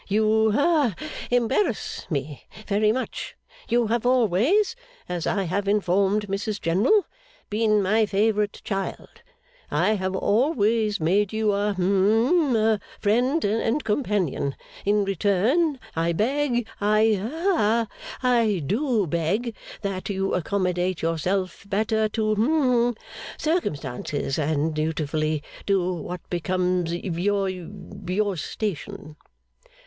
[0.07, 0.95] You ha
[1.29, 3.35] embarrass me very much.
[3.69, 4.75] You have always
[5.07, 7.05] (as I have informed Mrs General)
[7.51, 9.21] been my favourite child;
[9.69, 16.67] I have always made you a hum a friend and companion; in return, I beg
[16.81, 17.87] I ha
[18.23, 22.95] I do beg, that you accommodate yourself better to hum
[23.37, 29.15] circumstances, and dutifully do what becomes your your station.